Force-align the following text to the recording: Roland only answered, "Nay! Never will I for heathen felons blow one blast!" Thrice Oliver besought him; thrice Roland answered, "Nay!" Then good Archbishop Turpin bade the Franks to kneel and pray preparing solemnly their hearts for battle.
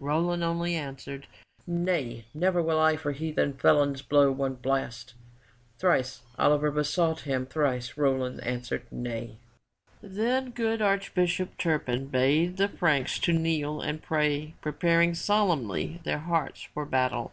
Roland 0.00 0.42
only 0.42 0.74
answered, 0.74 1.28
"Nay! 1.64 2.24
Never 2.34 2.60
will 2.60 2.80
I 2.80 2.96
for 2.96 3.12
heathen 3.12 3.52
felons 3.52 4.02
blow 4.02 4.32
one 4.32 4.54
blast!" 4.56 5.14
Thrice 5.78 6.22
Oliver 6.36 6.72
besought 6.72 7.20
him; 7.20 7.46
thrice 7.46 7.96
Roland 7.96 8.40
answered, 8.42 8.82
"Nay!" 8.90 9.36
Then 10.02 10.50
good 10.50 10.82
Archbishop 10.82 11.56
Turpin 11.56 12.08
bade 12.08 12.56
the 12.56 12.66
Franks 12.66 13.20
to 13.20 13.32
kneel 13.32 13.80
and 13.80 14.02
pray 14.02 14.54
preparing 14.60 15.14
solemnly 15.14 16.00
their 16.02 16.18
hearts 16.18 16.62
for 16.74 16.84
battle. 16.84 17.30